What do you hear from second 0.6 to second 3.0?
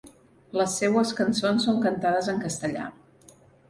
seues cançons són cantades en castellà.